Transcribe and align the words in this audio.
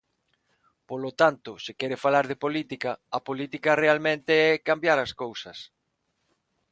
Polo 0.89 1.11
tanto, 1.21 1.51
se 1.63 1.71
quere 1.79 2.01
falar 2.05 2.25
de 2.27 2.39
política, 2.45 2.91
a 3.17 3.19
política 3.27 3.79
realmente 3.83 4.31
é 4.51 4.63
cambiar 4.69 4.99
as 5.01 5.11
cousas. 5.21 5.57